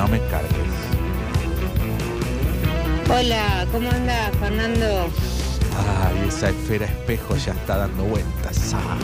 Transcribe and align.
No 0.00 0.08
me 0.08 0.18
cargues. 0.28 0.50
Hola, 3.10 3.66
¿cómo 3.70 3.90
anda 3.90 4.30
Fernando? 4.40 5.10
Ay, 5.76 6.26
esa 6.26 6.48
esfera 6.48 6.86
espejo 6.86 7.36
ya 7.36 7.52
está 7.52 7.76
dando 7.76 8.04
vueltas. 8.04 8.74
Ah. 8.74 8.96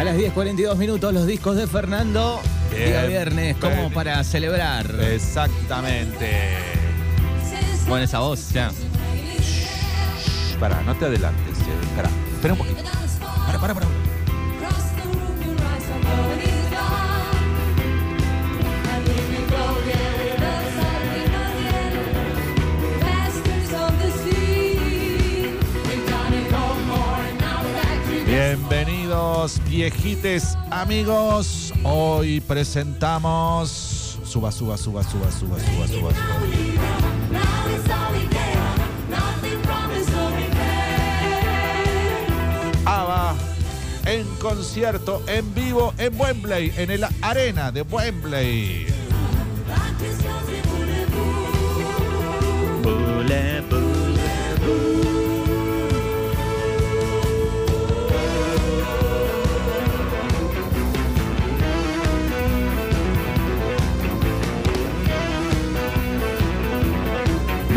A 0.00 0.02
las 0.02 0.16
10.42 0.16 0.76
minutos 0.76 1.14
los 1.14 1.24
discos 1.24 1.54
de 1.54 1.68
Fernando. 1.68 2.40
Bien, 2.72 2.88
Día 2.88 3.04
viernes, 3.06 3.56
como 3.58 3.76
bien. 3.76 3.92
para 3.92 4.24
celebrar. 4.24 4.86
Exactamente. 5.00 6.56
Bueno, 7.86 8.06
esa 8.06 8.18
voz 8.18 8.50
ya. 8.50 8.70
Shh, 9.40 10.56
Pará, 10.58 10.82
no 10.82 10.96
te 10.96 11.04
adelantes. 11.04 11.58
eh. 11.60 11.94
Pará, 11.94 12.08
espera 12.34 12.54
un 12.54 12.58
poquito. 12.58 12.82
Para, 13.46 13.60
para, 13.60 13.72
para. 13.74 13.86
Bienvenidos, 29.16 29.60
viejites 29.64 30.58
amigos. 30.70 31.72
Hoy 31.84 32.42
presentamos. 32.42 34.18
Suba, 34.24 34.52
suba, 34.52 34.76
suba, 34.76 35.02
suba, 35.02 35.32
suba, 35.32 35.58
suba, 35.58 35.86
suba, 35.88 36.10
suba. 36.10 36.26
ABBA 42.84 43.34
en 44.04 44.26
concierto 44.38 45.22
en 45.26 45.54
vivo 45.54 45.94
en 45.96 46.20
Wembley, 46.20 46.74
en 46.76 46.90
el 46.90 47.06
arena 47.22 47.72
de 47.72 47.80
Wembley. 47.80 48.95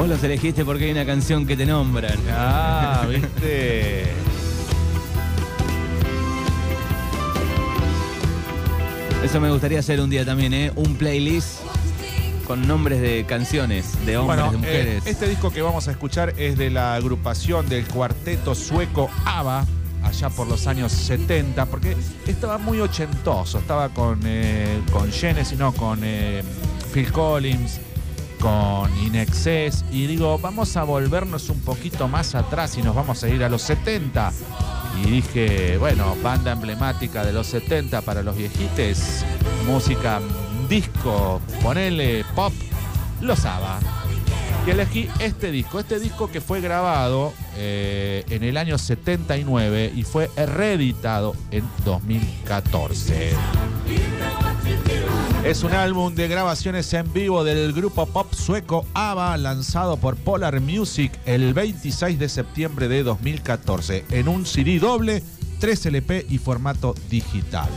Los 0.09 0.23
elegiste 0.23 0.65
porque 0.65 0.85
hay 0.85 0.91
una 0.91 1.05
canción 1.05 1.45
que 1.45 1.55
te 1.55 1.65
nombran. 1.65 2.17
Ah, 2.31 3.05
viste. 3.09 4.05
Eso 9.23 9.39
me 9.41 9.51
gustaría 9.51 9.79
hacer 9.79 9.99
un 9.99 10.09
día 10.09 10.25
también, 10.25 10.53
¿eh? 10.53 10.71
Un 10.75 10.95
playlist 10.95 11.59
con 12.47 12.67
nombres 12.67 12.99
de 13.01 13.25
canciones, 13.25 13.93
de 14.05 14.17
hombres, 14.17 14.39
Bueno, 14.39 14.51
de 14.53 14.57
mujeres. 14.57 15.05
eh, 15.05 15.09
este 15.11 15.27
disco 15.27 15.51
que 15.51 15.61
vamos 15.61 15.87
a 15.87 15.91
escuchar 15.91 16.33
es 16.37 16.57
de 16.57 16.71
la 16.71 16.95
agrupación 16.95 17.69
del 17.69 17.85
cuarteto 17.85 18.55
sueco 18.55 19.09
ABBA, 19.25 19.65
allá 20.03 20.29
por 20.31 20.47
los 20.47 20.65
años 20.65 20.91
70, 20.91 21.65
porque 21.67 21.95
estaba 22.25 22.57
muy 22.57 22.79
ochentoso, 22.79 23.59
estaba 23.59 23.89
con, 23.89 24.21
eh, 24.25 24.79
con 24.91 25.11
Genesis, 25.11 25.59
no, 25.59 25.73
con 25.73 25.99
eh, 26.03 26.41
Phil 26.91 27.11
Collins, 27.11 27.81
con 28.39 28.95
Inexcess, 28.97 29.85
y 29.91 30.07
digo, 30.07 30.37
vamos 30.39 30.77
a 30.77 30.83
volvernos 30.83 31.49
un 31.49 31.59
poquito 31.61 32.07
más 32.07 32.35
atrás 32.35 32.77
y 32.77 32.81
nos 32.81 32.95
vamos 32.95 33.23
a 33.23 33.29
ir 33.29 33.43
a 33.43 33.49
los 33.49 33.61
70. 33.61 34.31
Y 35.03 35.09
dije, 35.09 35.77
bueno, 35.77 36.15
banda 36.23 36.51
emblemática 36.51 37.23
de 37.23 37.33
los 37.33 37.47
70 37.47 38.01
para 38.01 38.23
los 38.23 38.35
viejites, 38.35 39.25
música 39.65 40.19
disco, 40.69 41.41
ponele 41.61 42.23
pop, 42.35 42.53
los 43.21 43.43
ABBA. 43.45 43.79
Y 44.67 44.71
elegí 44.71 45.09
este 45.19 45.51
disco, 45.51 45.79
este 45.79 45.99
disco 45.99 46.29
que 46.29 46.41
fue 46.41 46.61
grabado 46.61 47.33
eh, 47.55 48.23
en 48.29 48.43
el 48.43 48.57
año 48.57 48.77
79 48.77 49.91
y 49.95 50.03
fue 50.03 50.29
reeditado 50.35 51.35
en 51.51 51.63
2014. 51.85 53.33
Es 55.43 55.63
un 55.63 55.71
álbum 55.71 56.13
de 56.13 56.27
grabaciones 56.27 56.93
en 56.93 57.11
vivo 57.13 57.45
del 57.45 57.71
grupo 57.71 58.05
pop 58.05 58.33
sueco 58.33 58.85
ABBA 58.93 59.37
lanzado 59.37 59.95
por 59.95 60.17
Polar 60.17 60.59
Music 60.59 61.17
el 61.25 61.53
26 61.53 62.19
de 62.19 62.27
septiembre 62.27 62.89
de 62.89 63.03
2014 63.03 64.05
en 64.11 64.27
un 64.27 64.45
CD 64.45 64.79
doble, 64.79 65.23
3 65.59 65.85
LP 65.87 66.25
y 66.29 66.39
formato 66.39 66.93
digital. 67.09 67.69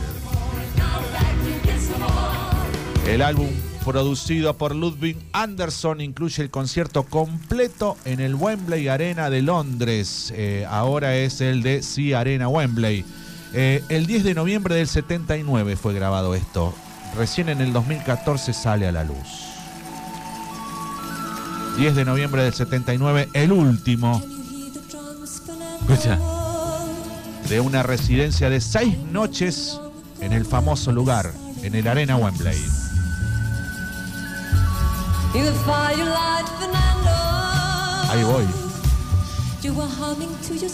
El 3.07 3.21
álbum 3.21 3.47
producido 3.85 4.57
por 4.57 4.75
Ludwig 4.75 5.17
Anderson 5.31 6.01
incluye 6.01 6.43
el 6.43 6.49
concierto 6.49 7.03
completo 7.03 7.97
en 8.03 8.19
el 8.19 8.35
Wembley 8.35 8.89
Arena 8.89 9.29
de 9.29 9.41
Londres. 9.41 10.33
Eh, 10.35 10.65
ahora 10.69 11.15
es 11.15 11.39
el 11.39 11.63
de 11.63 11.81
Sea 11.81 12.19
Arena 12.19 12.49
Wembley. 12.49 13.05
Eh, 13.53 13.83
el 13.89 14.05
10 14.05 14.25
de 14.25 14.33
noviembre 14.33 14.75
del 14.75 14.87
79 14.87 15.75
fue 15.77 15.93
grabado 15.93 16.35
esto. 16.35 16.73
Recién 17.15 17.49
en 17.49 17.61
el 17.61 17.71
2014 17.73 18.53
sale 18.53 18.87
a 18.87 18.91
la 18.91 19.03
luz. 19.03 19.17
10 21.77 21.95
de 21.95 22.05
noviembre 22.05 22.43
del 22.43 22.53
79, 22.53 23.29
el 23.33 23.51
último 23.51 24.21
Escucha. 25.89 26.19
de 27.49 27.59
una 27.59 27.83
residencia 27.83 28.49
de 28.49 28.61
seis 28.61 28.97
noches 29.11 29.79
en 30.21 30.33
el 30.33 30.45
famoso 30.45 30.91
lugar, 30.91 31.31
en 31.61 31.75
el 31.75 31.87
Arena 31.87 32.15
Wembley. 32.15 32.57
Ahí 38.09 38.23
voy. 38.23 38.45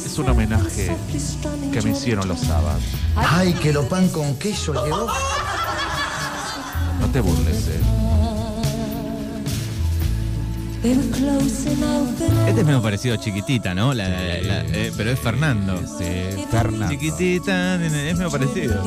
Es 0.06 0.18
un 0.18 0.30
homenaje 0.30 0.98
Que 1.72 1.82
me 1.82 1.92
hicieron 1.92 2.28
los 2.28 2.40
sábados. 2.40 2.82
Ay, 3.16 3.54
que 3.54 3.72
lo 3.72 3.88
pan 3.88 4.10
con 4.10 4.36
queso 4.38 4.74
llegó. 4.84 5.08
Te 7.14 7.22
burles, 7.22 7.68
eh. 7.68 7.80
Este 12.48 12.62
es 12.62 12.66
medio 12.66 12.82
parecido 12.82 13.16
a 13.16 13.18
Chiquitita, 13.20 13.74
¿no? 13.76 13.94
La- 13.94 14.08
la- 14.08 14.62
eh, 14.66 14.92
pero 14.96 15.12
es 15.12 15.20
Fernando. 15.20 15.78
Sí, 15.98 16.06
Fernando. 16.50 16.90
Chiquitita, 16.90 17.76
es 17.84 17.92
medio 18.18 18.32
parecido. 18.32 18.82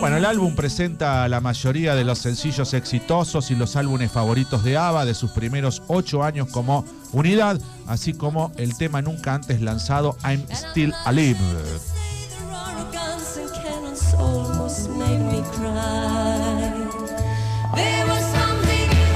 Bueno, 0.00 0.16
el 0.16 0.24
álbum 0.24 0.54
presenta 0.56 1.26
la 1.28 1.40
mayoría 1.40 1.94
de 1.94 2.04
los 2.04 2.18
sencillos 2.18 2.74
exitosos 2.74 3.50
y 3.50 3.54
los 3.54 3.76
álbumes 3.76 4.10
favoritos 4.10 4.64
de 4.64 4.76
ABBA 4.76 5.04
de 5.04 5.14
sus 5.14 5.30
primeros 5.30 5.82
ocho 5.86 6.24
años 6.24 6.48
como 6.50 6.84
unidad, 7.12 7.60
así 7.86 8.12
como 8.12 8.52
el 8.56 8.76
tema 8.76 9.00
nunca 9.00 9.34
antes 9.34 9.60
lanzado 9.62 10.16
I'm 10.24 10.44
Still 10.52 10.92
Alive. 11.04 11.38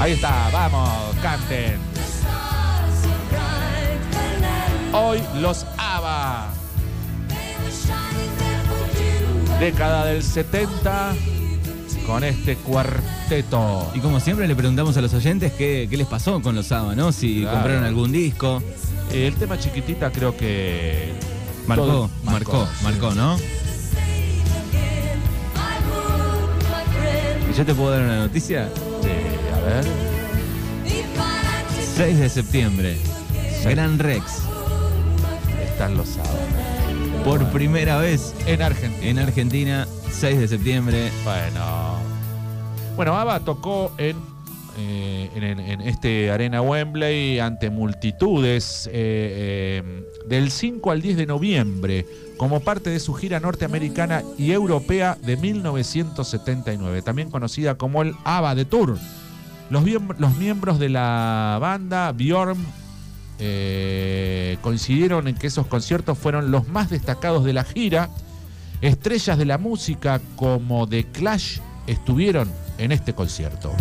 Ahí 0.01 0.13
está, 0.13 0.49
vamos, 0.51 1.15
canten. 1.21 1.77
Hoy 4.93 5.21
los 5.39 5.65
ABBA, 5.77 6.47
década 9.59 10.05
del 10.05 10.23
70, 10.23 11.13
con 12.07 12.23
este 12.23 12.55
cuarteto. 12.55 13.91
Y 13.93 13.99
como 13.99 14.19
siempre 14.19 14.47
le 14.47 14.55
preguntamos 14.55 14.97
a 14.97 15.01
los 15.01 15.13
oyentes 15.13 15.51
qué, 15.53 15.87
qué 15.89 15.97
les 15.97 16.07
pasó 16.07 16.41
con 16.41 16.55
los 16.55 16.71
ABBA, 16.71 16.95
¿no? 16.95 17.11
Si 17.11 17.41
Claro. 17.41 17.57
compraron 17.57 17.83
algún 17.83 18.11
disco. 18.11 18.63
El 19.11 19.35
tema 19.35 19.57
chiquitita 19.59 20.11
creo 20.11 20.35
que 20.35 21.13
Marcó, 21.67 22.09
marcó, 22.23 22.67
marcó, 22.83 23.13
¿no? 23.13 23.37
¿Y 27.49 27.53
yo 27.53 27.65
te 27.65 27.73
puedo 27.73 27.91
dar 27.91 28.01
una 28.01 28.17
noticia? 28.19 28.69
Sí, 29.01 29.09
a 29.53 29.59
ver. 29.59 29.85
6 31.95 32.19
de 32.19 32.29
septiembre. 32.29 32.97
Gran 33.63 33.99
Rex. 33.99 34.43
Están 35.63 35.97
los 35.97 36.09
sábados. 36.09 36.39
Por 37.23 37.45
primera 37.51 37.97
vez 37.97 38.33
En 38.45 38.61
Argentina. 38.61 39.09
en 39.09 39.19
Argentina, 39.19 39.87
6 40.11 40.39
de 40.39 40.47
septiembre. 40.47 41.11
Bueno. 41.23 41.97
Bueno, 42.95 43.17
ABBA 43.17 43.39
tocó 43.41 43.91
en, 43.97 44.15
eh, 44.79 45.29
en, 45.35 45.43
en- 45.59 45.81
este 45.81 46.31
Arena 46.31 46.61
Wembley 46.61 47.39
ante 47.39 47.69
multitudes 47.69 48.87
eh, 48.87 49.81
eh, 49.83 50.03
del 50.27 50.51
5 50.51 50.91
al 50.91 51.01
10 51.01 51.17
de 51.17 51.25
noviembre 51.25 52.05
como 52.37 52.61
parte 52.61 52.89
de 52.89 52.99
su 53.01 53.13
gira 53.13 53.39
norteamericana 53.41 54.23
y 54.37 54.51
europea 54.51 55.17
de 55.21 55.35
1979, 55.35 57.01
también 57.01 57.29
conocida 57.29 57.75
como 57.75 58.01
el 58.01 58.13
ABBA 58.23 58.55
de 58.55 58.65
Tour. 58.65 58.97
Los, 59.69 59.83
miemb- 59.83 60.15
los 60.17 60.37
miembros 60.37 60.79
de 60.79 60.87
la 60.89 61.57
banda, 61.59 62.11
Bjorn, 62.13 62.57
coincidieron 64.61 65.27
en 65.27 65.35
que 65.35 65.47
esos 65.47 65.67
conciertos 65.67 66.17
fueron 66.17 66.51
los 66.51 66.67
más 66.67 66.89
destacados 66.89 67.43
de 67.43 67.53
la 67.53 67.63
gira. 67.63 68.09
Estrellas 68.81 69.37
de 69.37 69.45
la 69.45 69.57
música 69.57 70.21
como 70.37 70.87
The 70.87 71.05
Clash 71.11 71.59
estuvieron 71.87 72.49
en 72.77 72.91
este 72.93 73.13
concierto. 73.13 73.73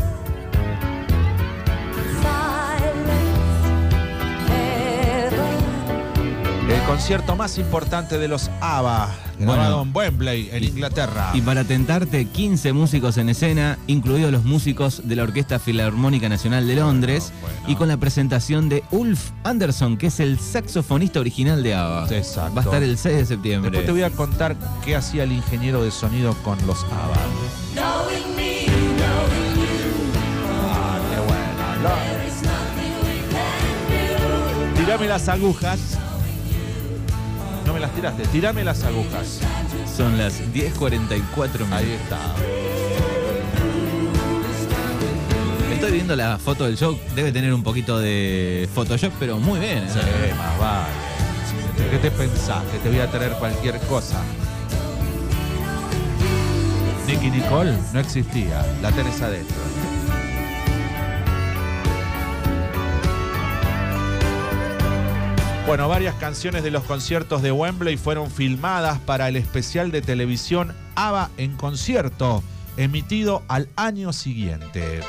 Concierto 6.89 7.37
más 7.37 7.59
importante 7.59 8.17
de 8.19 8.29
los 8.29 8.51
ABBA, 8.63 9.11
grabado 9.39 9.77
Bueno. 9.77 9.83
en 9.83 9.97
Wembley, 10.15 10.49
en 10.53 10.65
Inglaterra. 10.65 11.31
Y 11.35 11.43
para 11.43 11.63
tentarte, 11.65 12.25
15 12.25 12.73
músicos 12.73 13.19
en 13.19 13.29
escena, 13.29 13.79
incluidos 13.87 14.33
los 14.33 14.45
músicos 14.45 15.03
de 15.05 15.15
la 15.15 15.25
Orquesta 15.25 15.59
Filarmónica 15.59 16.31
Nacional 16.31 16.67
de 16.67 16.77
Londres, 16.77 17.31
Bueno. 17.43 17.57
y 17.69 17.75
con 17.77 17.89
la 17.89 17.99
presentación 17.99 18.71
de 18.71 18.83
Ulf 18.91 19.31
Anderson, 19.45 19.99
que 19.99 20.07
es 20.07 20.19
el 20.19 20.39
saxofonista 20.41 21.21
original 21.21 21.63
de 21.63 21.75
ABBA. 21.75 22.09
Exacto. 22.17 22.55
Va 22.55 22.63
a 22.63 22.65
estar 22.65 22.83
el 22.83 22.97
6 22.97 23.17
de 23.19 23.27
septiembre. 23.27 23.71
Después 23.71 23.87
te 23.87 23.93
voy 23.93 24.03
a 24.03 24.11
contar 24.11 24.57
qué 24.83 24.97
hacía 24.97 25.25
el 25.25 25.33
ingeniero 25.33 25.83
de 25.85 25.91
sonido 25.91 26.35
con 26.43 26.57
los 26.67 26.85
ABBA. 26.85 27.17
Ah, 30.71 30.99
qué 31.11 31.21
bueno. 31.21 31.83
Lo- 34.75 34.81
Tirame 34.81 35.07
las 35.07 35.29
agujas. 35.29 35.79
No 37.69 37.75
me 37.75 37.81
las 37.81 37.95
tiraste, 37.95 38.23
tirame 38.29 38.65
las 38.65 38.83
agujas. 38.83 39.41
Son 39.95 40.17
las 40.17 40.41
10.44 40.55 41.71
Ahí 41.71 41.93
está. 42.03 42.19
Estoy 45.75 45.93
viendo 45.93 46.17
la 46.17 46.39
foto 46.39 46.65
del 46.65 46.79
show, 46.79 46.99
debe 47.15 47.31
tener 47.31 47.53
un 47.53 47.63
poquito 47.63 47.99
de 47.99 48.67
Photoshop, 48.75 49.13
pero 49.21 49.39
muy 49.39 49.61
bien. 49.61 49.85
¿eh? 49.85 49.89
Sí, 49.93 49.99
más 50.35 50.59
vale. 50.59 51.91
¿Qué 51.91 51.99
te 51.99 52.11
pensás? 52.11 52.65
Que 52.73 52.79
te 52.79 52.89
voy 52.89 53.01
a 53.01 53.11
traer 53.11 53.33
cualquier 53.33 53.79
cosa. 53.81 54.17
Nicky 57.07 57.31
Nicole 57.31 57.77
no 57.93 58.01
existía, 58.01 58.65
la 58.81 58.91
tenés 58.93 59.21
adentro. 59.21 59.57
Bueno, 65.79 65.91
varias 65.91 66.17
canciones 66.17 66.65
de 66.65 66.73
los 66.73 66.83
conciertos 66.83 67.41
de 67.41 67.53
Wembley 67.53 67.97
fueron 67.97 68.33
filmadas 68.33 68.99
para 68.99 69.29
el 69.29 69.37
especial 69.37 69.93
de 69.93 70.03
televisión 70.03 70.75
ABBA 70.97 71.31
en 71.37 71.57
concierto, 71.57 72.43
emitido 72.77 73.45
al 73.47 73.69
año 73.77 74.13
siguiente. 74.13 75.03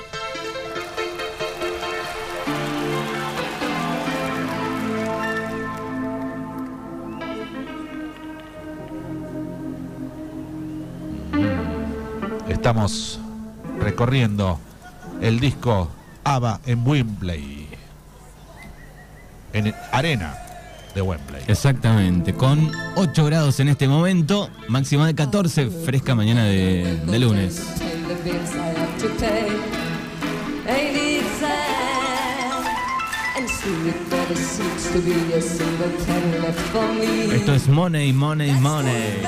Estamos 12.48 13.19
recorriendo 13.80 14.60
el 15.19 15.39
disco 15.39 15.89
ABBA 16.24 16.62
en 16.68 16.88
Wembley. 16.88 17.68
En 19.51 19.74
arena 19.92 20.45
de 21.00 21.01
Wembley. 21.01 21.42
Exactamente, 21.48 22.34
con 22.34 22.72
8 22.96 23.25
grados 23.25 23.60
en 23.60 23.69
este 23.69 23.88
momento, 23.88 24.50
máxima 24.68 25.07
de 25.07 25.16
14, 25.16 25.69
fresca 25.86 26.13
mañana 26.16 26.44
de, 26.44 27.00
de 27.06 27.19
lunes. 27.19 27.62
Esto 37.31 37.54
es 37.54 37.68
Money, 37.68 38.13
Money, 38.13 38.52
Money. 38.52 39.22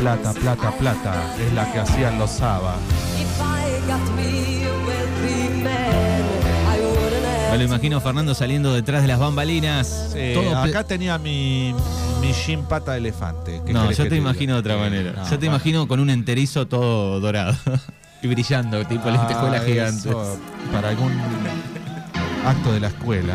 Plata, 0.00 0.32
plata, 0.34 0.70
plata 0.72 1.34
es 1.40 1.52
la 1.54 1.72
que 1.72 1.78
hacían 1.80 2.18
los 2.18 2.40
ABBA. 2.42 2.76
Me 7.54 7.58
lo 7.58 7.64
imagino 7.66 8.00
Fernando 8.00 8.34
saliendo 8.34 8.74
detrás 8.74 9.02
de 9.02 9.06
las 9.06 9.20
bambalinas. 9.20 10.10
Todo 10.34 10.58
acá 10.58 10.82
tenía 10.82 11.18
mi, 11.18 11.72
mi 12.20 12.32
jean 12.32 12.64
pata 12.64 12.92
de 12.92 12.98
elefante. 12.98 13.62
¿Qué 13.64 13.72
No, 13.72 13.92
yo 13.92 14.08
te 14.08 14.16
imagino 14.16 14.54
de 14.54 14.58
otra 14.58 14.76
manera. 14.76 15.12
no, 15.12 15.30
yo 15.30 15.38
te 15.38 15.46
imagino 15.46 15.86
con 15.86 16.00
un 16.00 16.10
enterizo 16.10 16.66
todo 16.66 17.20
dorado 17.20 17.54
y 18.22 18.26
brillando, 18.26 18.84
tipo 18.86 19.08
lentejuelas 19.08 19.62
Ah, 19.62 19.64
gigantes. 19.64 20.06
eso, 20.06 20.36
Para 20.72 20.88
algún 20.88 21.12
acto 22.44 22.72
de 22.72 22.80
la 22.80 22.88
escuela. 22.88 23.34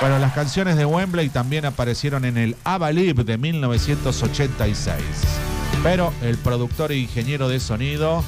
Bueno, 0.00 0.18
las 0.18 0.32
canciones 0.32 0.76
de 0.76 0.86
Wembley 0.86 1.28
también 1.28 1.66
aparecieron 1.66 2.24
en 2.24 2.38
el 2.38 2.56
ABBA 2.64 2.92
Live 2.92 3.24
de 3.24 3.36
1986. 3.36 4.96
Pero 5.82 6.12
el 6.22 6.36
productor 6.38 6.92
e 6.92 6.98
ingeniero 6.98 7.48
de 7.48 7.60
sonido 7.60 8.22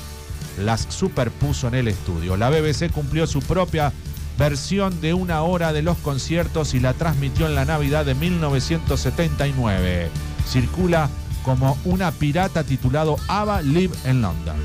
las 0.58 0.86
superpuso 0.88 1.68
en 1.68 1.74
el 1.74 1.88
estudio. 1.88 2.36
La 2.36 2.50
BBC 2.50 2.90
cumplió 2.90 3.26
su 3.26 3.40
propia 3.40 3.92
versión 4.38 5.00
de 5.00 5.14
una 5.14 5.42
hora 5.42 5.72
de 5.72 5.82
los 5.82 5.98
conciertos 5.98 6.74
y 6.74 6.80
la 6.80 6.94
transmitió 6.94 7.46
en 7.46 7.54
la 7.54 7.64
Navidad 7.64 8.04
de 8.04 8.14
1979. 8.14 10.10
Circula 10.46 11.08
como 11.44 11.78
una 11.84 12.12
pirata 12.12 12.64
titulado 12.64 13.16
ABBA 13.28 13.62
Live 13.62 13.94
en 14.04 14.22
London. 14.22 14.56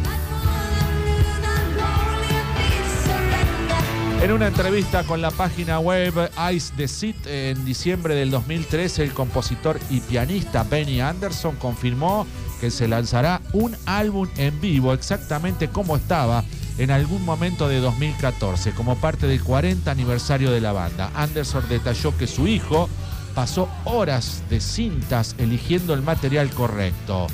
En 4.22 4.32
una 4.32 4.48
entrevista 4.48 5.04
con 5.04 5.22
la 5.22 5.30
página 5.30 5.80
web 5.80 6.14
Ice 6.52 6.74
the 6.76 6.88
Seat 6.88 7.28
en 7.28 7.64
diciembre 7.66 8.16
del 8.16 8.32
2013, 8.32 9.04
el 9.04 9.14
compositor 9.14 9.80
y 9.92 10.00
pianista 10.02 10.64
Benny 10.64 11.02
Anderson 11.02 11.56
confirmó 11.56 12.26
que 12.60 12.72
se 12.72 12.88
lanzará 12.88 13.42
un 13.54 13.76
álbum 13.86 14.28
en 14.38 14.60
vivo 14.62 14.94
exactamente 14.94 15.70
como 15.70 15.96
estaba 15.96 16.44
en 16.78 16.92
algún 16.92 17.24
momento 17.26 17.68
de 17.68 17.80
2014, 17.80 18.72
como 18.72 18.98
parte 18.98 19.28
del 19.28 19.44
40 19.44 19.90
aniversario 19.90 20.52
de 20.52 20.62
la 20.62 20.72
banda. 20.72 21.12
Anderson 21.16 21.64
detalló 21.70 22.16
que 22.18 22.28
su 22.28 22.48
hijo 22.48 22.90
pasó 23.34 23.70
horas 23.86 24.44
de 24.50 24.60
cintas 24.60 25.36
eligiendo 25.38 25.94
el 25.94 26.02
material 26.02 26.50
correcto. 26.52 27.28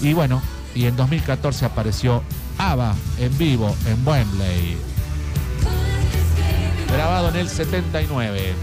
Y 0.00 0.12
bueno, 0.12 0.42
y 0.74 0.84
en 0.84 0.96
2014 0.96 1.64
apareció 1.64 2.22
ABBA 2.58 2.94
en 3.18 3.38
vivo 3.38 3.74
en 3.86 4.06
Wembley 4.06 4.76
grabado 6.96 7.28
en 7.28 7.36
el 7.36 7.48
79. 7.48 8.54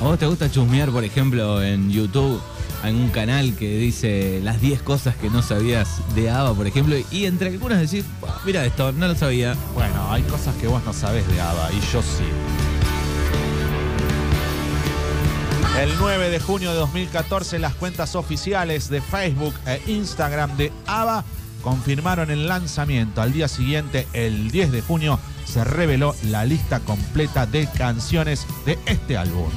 ¿A 0.00 0.04
vos 0.04 0.18
te 0.18 0.26
gusta 0.26 0.50
chusmear, 0.50 0.90
por 0.90 1.04
ejemplo, 1.04 1.62
en 1.62 1.90
YouTube, 1.90 2.40
un 2.88 3.08
canal 3.10 3.54
que 3.54 3.76
dice 3.76 4.40
las 4.42 4.60
10 4.60 4.82
cosas 4.82 5.14
que 5.16 5.30
no 5.30 5.42
sabías 5.42 6.00
de 6.14 6.30
ABBA, 6.30 6.54
por 6.54 6.66
ejemplo? 6.66 6.96
Y 7.10 7.26
entre 7.26 7.50
algunas 7.50 7.78
decir, 7.78 8.04
mira 8.44 8.64
esto, 8.64 8.92
no 8.92 9.08
lo 9.08 9.14
sabía. 9.14 9.54
Bueno, 9.74 10.10
hay 10.10 10.22
cosas 10.22 10.54
que 10.56 10.66
vos 10.66 10.82
no 10.84 10.92
sabés 10.92 11.26
de 11.28 11.40
ABBA 11.40 11.72
y 11.72 11.80
yo 11.92 12.02
sí. 12.02 12.24
El 15.78 15.90
9 15.98 16.30
de 16.30 16.40
junio 16.40 16.72
de 16.72 16.76
2014 16.76 17.58
las 17.58 17.74
cuentas 17.74 18.14
oficiales 18.14 18.90
de 18.90 19.00
Facebook 19.00 19.54
e 19.66 19.80
Instagram 19.86 20.56
de 20.56 20.72
ABBA 20.86 21.24
confirmaron 21.62 22.30
el 22.30 22.48
lanzamiento. 22.48 23.22
Al 23.22 23.32
día 23.32 23.48
siguiente, 23.48 24.06
el 24.12 24.50
10 24.50 24.72
de 24.72 24.82
junio, 24.82 25.18
se 25.44 25.64
reveló 25.64 26.14
la 26.24 26.44
lista 26.44 26.80
completa 26.80 27.46
de 27.46 27.66
canciones 27.66 28.46
de 28.64 28.78
este 28.86 29.16
álbum. 29.16 29.50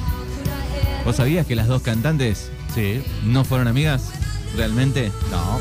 ¿Vos 1.04 1.16
sabías 1.16 1.46
que 1.46 1.56
las 1.56 1.68
dos 1.68 1.82
cantantes 1.82 2.50
Sí, 2.74 3.02
no 3.24 3.44
fueron 3.44 3.68
amigas? 3.68 4.10
¿Realmente? 4.56 5.12
no. 5.30 5.60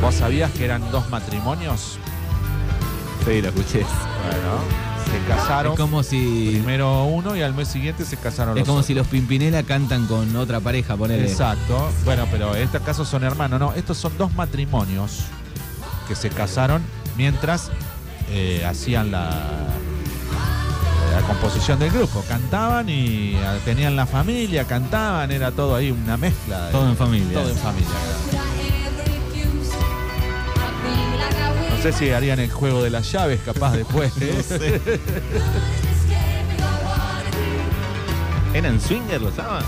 ¿Vos 0.00 0.14
sabías 0.14 0.52
que 0.52 0.64
eran 0.64 0.90
dos 0.92 1.08
matrimonios? 1.10 1.98
Sí, 3.24 3.42
lo 3.42 3.48
escuché. 3.48 3.80
Bueno, 3.80 4.58
se 5.10 5.28
casaron. 5.28 5.72
Es 5.72 5.78
como 5.78 6.02
si. 6.04 6.50
Primero 6.52 7.04
uno 7.04 7.34
y 7.34 7.42
al 7.42 7.52
mes 7.52 7.68
siguiente 7.68 8.04
se 8.04 8.16
casaron 8.16 8.56
Es 8.56 8.60
los 8.60 8.66
como 8.66 8.78
otros. 8.78 8.86
si 8.86 8.94
los 8.94 9.06
Pimpinela 9.08 9.64
cantan 9.64 10.06
con 10.06 10.34
otra 10.36 10.60
pareja, 10.60 10.96
ponele. 10.96 11.28
Exacto. 11.28 11.90
Bueno, 12.04 12.26
pero 12.30 12.54
en 12.54 12.62
este 12.62 12.78
caso 12.80 13.04
son 13.04 13.24
hermanos. 13.24 13.58
No, 13.58 13.72
estos 13.74 13.98
son 13.98 14.16
dos 14.16 14.32
matrimonios 14.34 15.24
que 16.06 16.14
se 16.14 16.30
casaron 16.30 16.80
mientras 17.16 17.70
eh, 18.30 18.64
hacían 18.64 19.10
la, 19.10 19.30
la 21.20 21.26
composición 21.26 21.78
del 21.78 21.90
grupo. 21.90 22.24
Cantaban 22.28 22.88
y 22.88 23.34
ah, 23.36 23.58
tenían 23.64 23.96
la 23.96 24.06
familia, 24.06 24.64
cantaban, 24.64 25.30
era 25.32 25.50
todo 25.50 25.74
ahí 25.74 25.90
una 25.90 26.16
mezcla. 26.16 26.70
Todo 26.70 26.88
en 26.88 26.96
familia. 26.96 27.40
Todo 27.40 27.50
en 27.50 27.56
familia. 27.56 27.88
No 31.70 31.82
sé 31.82 31.92
si 31.92 32.10
harían 32.10 32.38
el 32.38 32.50
juego 32.50 32.82
de 32.82 32.90
las 32.90 33.10
llaves 33.10 33.40
capaz 33.44 33.72
después. 33.72 34.12
¿eh? 34.20 34.80
¿Eran 38.54 38.80
swingers 38.80 39.22
los 39.22 39.38
ABBA? 39.38 39.62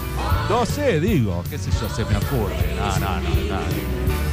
No 0.49 0.67
sé, 0.67 1.01
digo, 1.01 1.45
qué 1.51 1.59
sé 1.59 1.71
yo, 1.81 1.89
se 1.89 2.05
me 2.05 2.17
ocurre. 2.17 2.75
No, 2.77 2.99
no, 2.99 3.21
no, 3.21 3.29
no. 3.29 4.30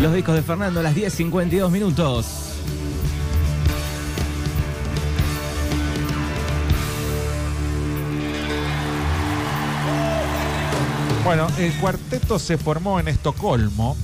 Los 0.00 0.14
discos 0.14 0.34
de 0.36 0.42
Fernando 0.42 0.78
a 0.78 0.84
las 0.84 0.94
10.52 0.94 1.70
minutos. 1.70 2.26
Bueno, 11.24 11.48
el 11.58 11.72
cuarteto 11.74 12.38
se 12.38 12.58
formó 12.58 13.00
en 13.00 13.08
Estocolmo 13.08 13.96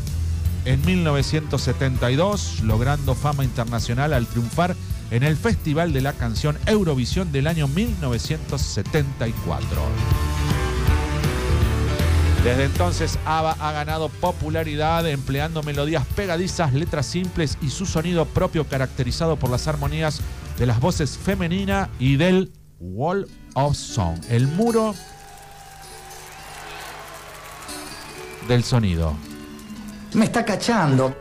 en 0.64 0.84
1972, 0.84 2.62
logrando 2.64 3.14
fama 3.14 3.44
internacional 3.44 4.14
al 4.14 4.26
triunfar 4.26 4.74
en 5.12 5.22
el 5.22 5.36
Festival 5.36 5.92
de 5.92 6.00
la 6.00 6.14
Canción 6.14 6.58
Eurovisión 6.66 7.30
del 7.30 7.46
año 7.46 7.68
1974. 7.68 10.33
Desde 12.44 12.64
entonces 12.64 13.18
ABBA 13.24 13.56
ha 13.58 13.72
ganado 13.72 14.10
popularidad 14.10 15.08
empleando 15.08 15.62
melodías 15.62 16.04
pegadizas, 16.14 16.74
letras 16.74 17.06
simples 17.06 17.56
y 17.62 17.70
su 17.70 17.86
sonido 17.86 18.26
propio 18.26 18.68
caracterizado 18.68 19.36
por 19.36 19.48
las 19.48 19.66
armonías 19.66 20.20
de 20.58 20.66
las 20.66 20.78
voces 20.78 21.16
femenina 21.16 21.88
y 21.98 22.16
del 22.16 22.52
Wall 22.78 23.26
of 23.54 23.74
Song, 23.74 24.20
el 24.28 24.46
muro 24.46 24.94
del 28.46 28.62
sonido. 28.62 29.14
Me 30.12 30.26
está 30.26 30.44
cachando. 30.44 31.16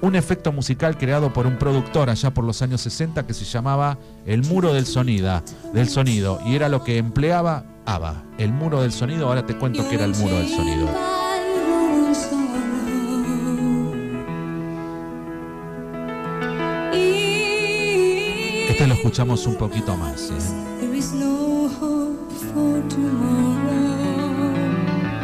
Un 0.00 0.14
efecto 0.14 0.52
musical 0.52 0.96
creado 0.96 1.32
por 1.32 1.48
un 1.48 1.58
productor 1.58 2.08
allá 2.08 2.32
por 2.32 2.44
los 2.44 2.62
años 2.62 2.82
60 2.82 3.26
que 3.26 3.34
se 3.34 3.44
llamaba 3.44 3.98
el 4.24 4.44
muro 4.44 4.72
del 4.72 4.86
sonido, 4.86 5.42
del 5.74 5.88
sonido 5.88 6.38
y 6.46 6.54
era 6.54 6.68
lo 6.68 6.84
que 6.84 6.98
empleaba 6.98 7.64
ABBA. 7.86 8.24
El 8.38 8.52
muro 8.52 8.82
del 8.82 8.92
sonido, 8.92 9.28
ahora 9.28 9.46
te 9.46 9.56
cuento 9.56 9.88
que 9.88 9.94
era 9.94 10.04
el 10.04 10.14
muro 10.16 10.36
del 10.36 10.48
sonido. 10.48 10.88
Este 18.68 18.86
lo 18.86 18.94
escuchamos 18.94 19.46
un 19.46 19.54
poquito 19.56 19.96
más. 19.96 20.30
¿eh? 20.30 20.34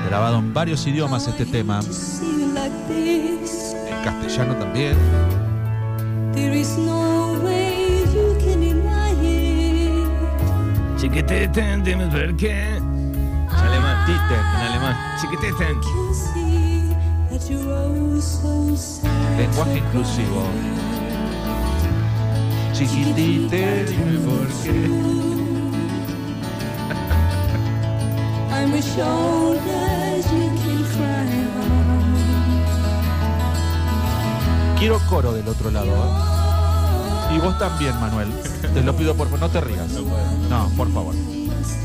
Grabado 0.07 0.38
en 0.38 0.54
varios 0.54 0.87
idiomas 0.87 1.26
este 1.26 1.45
tema, 1.45 1.81
en 3.88 4.04
castellano 4.04 4.57
también. 4.57 4.97
Chiquiteten, 11.03 11.83
dime 11.83 12.07
por 12.07 12.37
qué. 12.37 12.77
En 12.77 13.51
alemán. 13.51 14.07
Titen. 14.07 14.39
En 14.39 14.63
alemán. 14.69 14.95
Chiquiteten. 15.21 15.81
Lenguaje 19.37 19.79
inclusivo. 19.79 20.45
Chiquitite, 22.73 23.85
dime 23.87 24.19
por 24.21 24.47
qué. 24.63 24.79
I'm 28.53 28.73
a 28.73 28.81
shoulder 28.81 30.19
you 30.31 30.51
can 30.63 30.85
cry 30.95 31.27
on. 31.59 32.07
Quiero 34.79 35.01
coro 35.11 35.33
del 35.33 35.49
otro 35.49 35.69
lado. 35.73 35.89
¿eh? 35.89 36.32
Y 37.35 37.39
vos 37.39 37.59
también, 37.59 37.99
Manuel. 38.01 38.29
Te 38.75 38.83
lo 38.83 38.95
pido 38.95 39.15
por 39.15 39.27
favor, 39.27 39.41
no 39.41 39.49
te 39.51 39.61
rías. 39.61 39.89
No, 40.49 40.69
por 40.77 40.93
favor. 40.93 41.15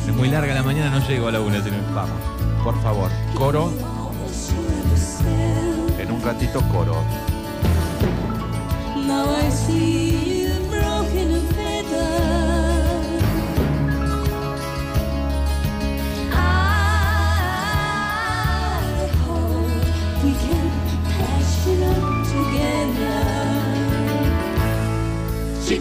Es 0.08 0.14
muy 0.14 0.30
larga 0.30 0.54
la 0.54 0.64
mañana, 0.64 0.90
no 0.90 1.08
llego 1.08 1.28
a 1.28 1.32
la 1.32 1.40
una. 1.40 1.64
Si 1.64 1.70
no. 1.72 1.78
Vamos, 1.94 2.20
por 2.64 2.82
favor. 2.82 3.10
Coro. 3.34 3.72
En 6.00 6.12
un 6.12 6.22
ratito 6.22 6.62
coro. 6.72 7.04
Now 9.08 9.26
I 9.36 9.50
see 9.50 10.37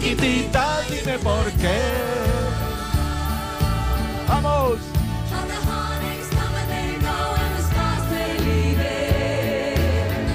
Chiquitita, 0.07 0.83
dime 0.89 1.19
por 1.19 1.51
qué. 1.59 1.79
Vamos. 4.29 4.77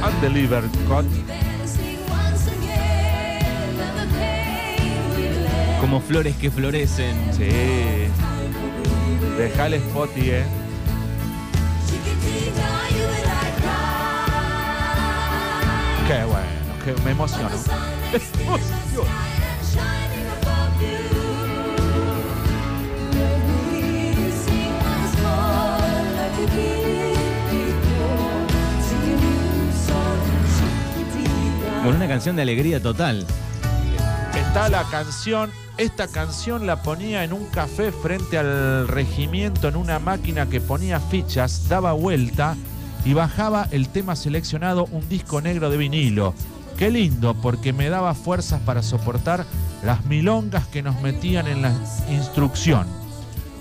And. 0.05 0.15
Undelivered 0.15 0.71
God. 0.87 1.07
Como 5.81 6.01
flores 6.03 6.37
que 6.37 6.51
florecen. 6.51 7.17
Sí. 7.33 7.49
Dejale 9.39 9.79
Spotty, 9.79 10.31
eh. 10.33 10.45
Qué 16.07 16.25
bueno, 16.25 16.85
que 16.85 16.93
me 17.05 17.13
emociono. 17.13 17.57
The 18.13 18.21
sun 18.21 19.07
Con 31.83 31.97
una 31.97 32.07
canción 32.07 32.37
de 32.37 32.43
alegría 32.43 32.81
total. 32.81 33.27
Está 34.37 34.69
la 34.69 34.85
canción. 34.85 35.51
Esta 35.79 36.07
canción 36.07 36.65
la 36.65 36.81
ponía 36.81 37.25
en 37.25 37.33
un 37.33 37.47
café 37.47 37.91
frente 37.91 38.39
al 38.39 38.87
regimiento 38.87 39.67
en 39.67 39.75
una 39.75 39.99
máquina 39.99 40.49
que 40.49 40.61
ponía 40.61 41.01
fichas, 41.01 41.69
daba 41.69 41.93
vuelta 41.93 42.57
y 43.05 43.15
bajaba 43.15 43.67
el 43.73 43.89
tema 43.89 44.15
seleccionado, 44.15 44.85
un 44.93 45.09
disco 45.09 45.41
negro 45.41 45.71
de 45.71 45.77
vinilo. 45.77 46.35
Qué 46.77 46.91
lindo, 46.91 47.35
porque 47.35 47.73
me 47.73 47.89
daba 47.89 48.15
fuerzas 48.15 48.61
para 48.61 48.83
soportar 48.83 49.45
las 49.83 50.05
milongas 50.05 50.69
que 50.69 50.83
nos 50.83 51.01
metían 51.01 51.49
en 51.49 51.63
la 51.63 51.73
instrucción. 52.09 52.87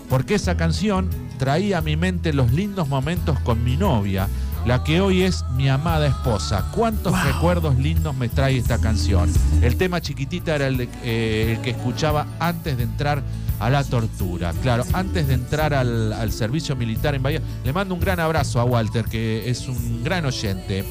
Porque 0.10 0.36
esa 0.36 0.58
canción 0.58 1.10
traía 1.40 1.80
a 1.80 1.82
mi 1.82 1.96
mente 1.96 2.34
los 2.34 2.52
lindos 2.52 2.88
momentos 2.88 3.40
con 3.40 3.64
mi 3.64 3.78
novia, 3.78 4.28
la 4.66 4.84
que 4.84 5.02
hoy 5.02 5.24
es 5.24 5.44
mi 5.56 5.70
amada 5.70 6.08
esposa. 6.08 6.66
¿Cuántos 6.76 7.20
recuerdos 7.24 7.78
lindos 7.78 8.16
me 8.16 8.30
trae 8.30 8.58
esta 8.58 8.78
canción? 8.80 9.32
El 9.62 9.76
tema 9.76 10.02
chiquitita 10.02 10.56
era 10.56 10.68
el, 10.68 10.78
de- 10.78 10.90
eh, 11.04 11.54
el 11.56 11.62
que 11.62 11.72
escuchaba 11.72 12.28
antes 12.40 12.78
de 12.78 12.84
entrar 12.84 13.24
a 13.60 13.70
la 13.70 13.84
tortura. 13.84 14.54
Claro, 14.62 14.84
antes 14.94 15.28
de 15.28 15.34
entrar 15.36 15.74
al, 15.74 16.14
al 16.14 16.32
servicio 16.32 16.76
militar 16.76 17.14
en 17.16 17.24
Bahía. 17.24 17.42
Le 17.64 17.74
mando 17.74 17.94
un 17.94 18.00
gran 18.02 18.20
abrazo 18.20 18.60
a 18.60 18.64
Walter, 18.66 19.06
que 19.06 19.50
es 19.50 19.68
un 19.68 20.04
gran 20.04 20.26
oyente. 20.26 20.84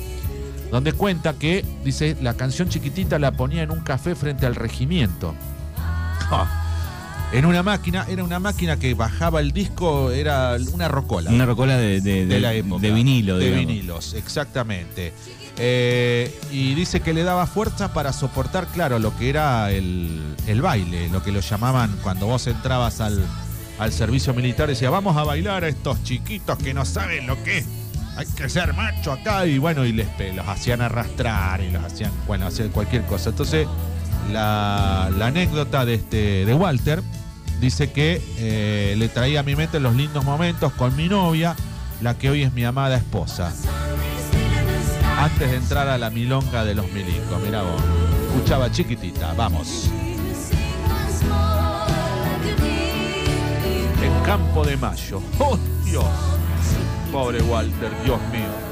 Donde 0.70 0.92
cuenta 0.92 1.32
que, 1.34 1.64
dice, 1.84 2.16
la 2.22 2.34
canción 2.34 2.68
chiquitita 2.68 3.18
la 3.18 3.32
ponía 3.32 3.62
en 3.64 3.72
un 3.72 3.80
café 3.80 4.14
frente 4.14 4.46
al 4.46 4.54
regimiento. 4.54 5.34
En 7.32 7.46
una 7.46 7.62
máquina, 7.62 8.06
era 8.08 8.24
una 8.24 8.40
máquina 8.40 8.76
que 8.76 8.92
bajaba 8.94 9.38
el 9.40 9.52
disco, 9.52 10.10
era 10.10 10.56
una 10.72 10.88
rocola 10.88 11.30
Una 11.30 11.46
rocola 11.46 11.76
de, 11.76 12.00
de, 12.00 12.26
de 12.26 12.26
de- 12.26 12.40
la 12.40 12.54
época. 12.54 12.82
de 12.82 12.90
vinilo, 12.90 13.38
De 13.38 13.44
digamos. 13.46 13.66
vinilos, 13.66 14.14
exactamente. 14.14 15.12
Eh, 15.56 16.36
y 16.50 16.74
dice 16.74 17.00
que 17.00 17.12
le 17.14 17.22
daba 17.22 17.46
fuerza 17.46 17.92
para 17.92 18.12
soportar, 18.12 18.66
claro, 18.68 18.98
lo 18.98 19.16
que 19.16 19.28
era 19.28 19.70
el, 19.70 20.34
el 20.48 20.60
baile, 20.60 21.08
lo 21.08 21.22
que 21.22 21.30
lo 21.30 21.38
llamaban 21.40 21.96
cuando 22.02 22.26
vos 22.26 22.46
entrabas 22.48 23.00
al, 23.00 23.22
al 23.78 23.92
servicio 23.92 24.34
militar. 24.34 24.68
Decía, 24.68 24.90
vamos 24.90 25.16
a 25.16 25.22
bailar 25.22 25.62
a 25.62 25.68
estos 25.68 26.02
chiquitos 26.02 26.58
que 26.58 26.74
no 26.74 26.84
saben 26.84 27.28
lo 27.28 27.40
que 27.44 27.58
es. 27.58 27.66
Hay 28.16 28.26
que 28.26 28.48
ser 28.48 28.74
macho 28.74 29.12
acá. 29.12 29.46
Y 29.46 29.58
bueno, 29.58 29.84
y 29.84 29.92
les 29.92 30.08
los 30.34 30.48
hacían 30.48 30.80
arrastrar 30.80 31.60
y 31.60 31.70
los 31.70 31.84
hacían, 31.84 32.10
bueno, 32.26 32.46
hacían 32.48 32.70
cualquier 32.70 33.02
cosa. 33.04 33.30
Entonces, 33.30 33.68
la, 34.32 35.10
la 35.16 35.26
anécdota 35.26 35.84
de, 35.84 35.94
este, 35.94 36.44
de 36.44 36.54
Walter 36.54 37.02
dice 37.60 37.92
que 37.92 38.22
eh, 38.38 38.94
le 38.96 39.08
traía 39.08 39.40
a 39.40 39.42
mi 39.42 39.54
mente 39.54 39.80
los 39.80 39.94
lindos 39.94 40.24
momentos 40.24 40.72
con 40.72 40.96
mi 40.96 41.08
novia, 41.08 41.54
la 42.00 42.16
que 42.16 42.30
hoy 42.30 42.42
es 42.42 42.52
mi 42.52 42.64
amada 42.64 42.96
esposa. 42.96 43.52
Antes 45.18 45.50
de 45.50 45.56
entrar 45.56 45.86
a 45.88 45.98
la 45.98 46.08
milonga 46.08 46.64
de 46.64 46.74
los 46.74 46.90
milicos, 46.90 47.40
mira 47.44 47.62
vos. 47.62 47.82
Escuchaba 48.28 48.70
chiquitita, 48.72 49.34
vamos. 49.34 49.90
En 54.02 54.24
Campo 54.24 54.64
de 54.64 54.76
Mayo. 54.78 55.20
¡Oh, 55.38 55.58
Dios! 55.84 56.04
Pobre 57.12 57.42
Walter, 57.42 57.90
Dios 58.04 58.20
mío. 58.32 58.70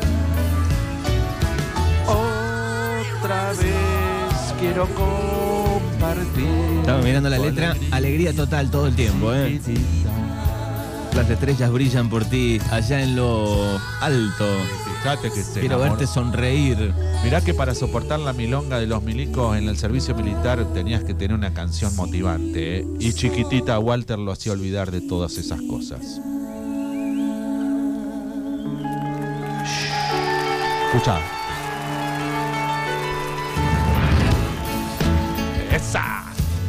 Otra 3.21 3.49
vez 3.51 4.55
quiero 4.59 4.87
compartir. 4.87 5.58
Estaba 6.01 7.03
mirando 7.03 7.29
la 7.29 7.39
letra, 7.39 7.77
alegría 7.91 8.33
total 8.33 8.71
todo 8.71 8.87
el 8.87 8.95
tiempo, 8.95 9.35
¿eh? 9.35 9.61
Las 11.15 11.29
estrellas 11.29 11.73
brillan 11.73 12.09
por 12.09 12.25
ti, 12.25 12.61
allá 12.71 13.03
en 13.03 13.17
lo 13.17 13.79
alto. 14.01 14.47
Fíjate 15.03 15.31
que 15.33 15.43
se 15.43 15.61
Quiero 15.61 15.77
enamoró. 15.77 15.91
verte 15.91 16.07
sonreír. 16.07 16.95
Mirá 17.25 17.41
que 17.41 17.55
para 17.55 17.75
soportar 17.75 18.21
la 18.21 18.33
milonga 18.33 18.79
de 18.79 18.87
los 18.87 19.03
milicos 19.03 19.57
en 19.57 19.69
el 19.69 19.77
servicio 19.77 20.15
militar 20.15 20.65
tenías 20.73 21.03
que 21.03 21.15
tener 21.15 21.37
una 21.37 21.53
canción 21.53 21.95
motivante. 21.97 22.79
¿eh? 22.79 22.87
Y 23.01 23.13
chiquitita 23.13 23.79
Walter 23.81 24.19
lo 24.19 24.31
hacía 24.31 24.53
olvidar 24.53 24.91
de 24.93 25.01
todas 25.01 25.37
esas 25.39 25.61
cosas. 25.63 26.21
Escucha. 30.93 31.21
¡Esa! 35.79 36.25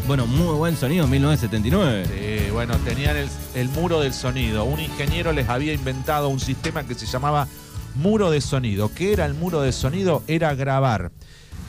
Bueno, 0.08 0.26
muy 0.28 0.56
buen 0.56 0.76
sonido, 0.78 1.08
1979. 1.08 2.06
Sí, 2.46 2.52
bueno, 2.52 2.76
tenían 2.86 3.16
el, 3.18 3.30
el 3.56 3.70
muro 3.70 4.00
del 4.00 4.14
sonido. 4.14 4.64
Un 4.66 4.80
ingeniero 4.80 5.32
les 5.34 5.50
había 5.50 5.74
inventado 5.74 6.30
un 6.30 6.40
sistema 6.40 6.84
que 6.84 6.96
se 6.96 7.06
llamaba 7.06 7.48
muro 7.96 8.30
de 8.32 8.40
sonido. 8.42 8.92
¿Qué 8.94 9.14
era 9.14 9.26
el 9.26 9.34
muro 9.34 9.62
de 9.62 9.72
sonido? 9.72 10.24
Era 10.28 10.54
grabar 10.56 11.12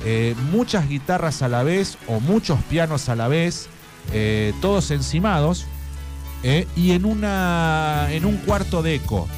eh, 0.05 0.35
muchas 0.51 0.89
guitarras 0.89 1.43
a 1.43 1.49
la 1.49 1.63
vez 1.63 1.97
o 2.09 2.21
muchos 2.21 2.59
pianos 2.65 3.09
a 3.09 3.17
la 3.17 3.29
vez, 3.29 3.69
eh, 4.13 4.53
todos 4.61 4.91
encimados, 4.91 5.67
eh, 6.43 6.67
y 6.77 6.93
en, 6.93 7.05
una, 7.05 8.07
en 8.11 8.25
un 8.25 8.37
cuarto 8.39 8.83
de 8.83 8.95
eco. 8.97 9.29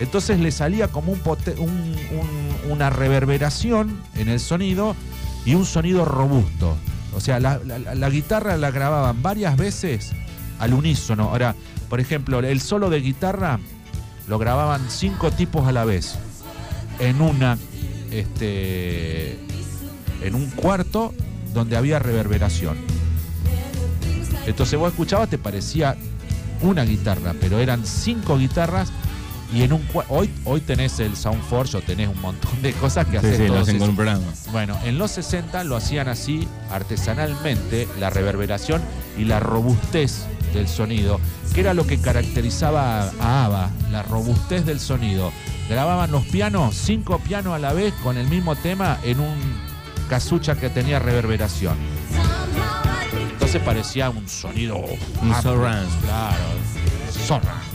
Entonces 0.00 0.40
le 0.40 0.50
salía 0.50 0.88
como 0.88 1.12
un 1.12 1.20
pote- 1.20 1.56
un- 1.58 1.68
un- 2.12 2.70
una 2.72 2.90
reverberación 2.90 4.00
en 4.16 4.28
el 4.28 4.40
sonido 4.40 4.96
y 5.44 5.54
un 5.54 5.64
sonido 5.66 6.04
robusto. 6.04 6.76
O 7.14 7.20
sea, 7.20 7.40
la, 7.40 8.10
guitarra 8.10 8.56
la 8.56 8.70
grababan 8.70 9.22
varias 9.22 9.56
veces 9.56 10.12
al 10.58 10.74
unísono. 10.74 11.24
Ahora, 11.24 11.54
por 11.88 12.00
ejemplo, 12.00 12.38
el 12.40 12.60
solo 12.60 12.90
de 12.90 13.00
guitarra 13.00 13.60
lo 14.28 14.38
grababan 14.38 14.82
cinco 14.88 15.30
tipos 15.30 15.66
a 15.66 15.72
la 15.72 15.84
vez. 15.84 16.16
En 16.98 17.20
una. 17.20 17.58
Este. 18.10 19.38
En 20.22 20.34
un 20.34 20.50
cuarto 20.50 21.12
donde 21.52 21.76
había 21.76 21.98
reverberación. 21.98 22.76
Entonces 24.46 24.78
vos 24.78 24.90
escuchabas, 24.90 25.28
te 25.28 25.38
parecía 25.38 25.96
una 26.62 26.84
guitarra, 26.84 27.34
pero 27.40 27.58
eran 27.58 27.84
cinco 27.86 28.38
guitarras 28.38 28.92
y 29.52 29.62
en 29.62 29.72
un 29.74 29.86
hoy 30.08 30.30
hoy 30.44 30.60
tenés 30.60 30.98
el 31.00 31.16
Soundforge 31.16 31.76
o 31.76 31.80
tenés 31.82 32.08
un 32.08 32.20
montón 32.20 32.62
de 32.62 32.72
cosas 32.72 33.04
que 33.06 33.12
Sí, 33.12 33.16
hacer 33.18 33.36
sí, 33.36 33.42
lo 33.42 33.48
todos 33.48 33.62
hacen 33.62 33.74
con 33.78 33.82
esos- 33.82 33.88
un 33.90 33.96
programa. 33.96 34.24
bueno, 34.50 34.78
en 34.84 34.98
los 34.98 35.10
60 35.12 35.64
lo 35.64 35.76
hacían 35.76 36.08
así, 36.08 36.48
artesanalmente, 36.70 37.88
la 38.00 38.10
reverberación 38.10 38.80
y 39.18 39.24
la 39.24 39.40
robustez 39.40 40.24
del 40.54 40.68
sonido, 40.68 41.20
que 41.54 41.60
era 41.60 41.74
lo 41.74 41.86
que 41.86 41.98
caracterizaba 41.98 43.10
a 43.20 43.44
ABBA, 43.46 43.70
la 43.90 44.02
robustez 44.02 44.64
del 44.64 44.80
sonido. 44.80 45.32
Grababan 45.68 46.10
los 46.10 46.24
pianos, 46.26 46.74
cinco 46.74 47.18
pianos 47.18 47.54
a 47.54 47.58
la 47.58 47.72
vez, 47.72 47.94
con 48.02 48.16
el 48.18 48.26
mismo 48.28 48.56
tema 48.56 48.98
en 49.04 49.20
un 49.20 49.36
casucha 50.08 50.56
que 50.56 50.68
tenía 50.70 50.98
reverberación. 50.98 51.76
Entonces 53.32 53.62
parecía 53.62 54.10
un 54.10 54.28
sonido... 54.28 54.76
Un. 54.76 55.30
Claro, 56.02 56.36
surround. 57.26 57.71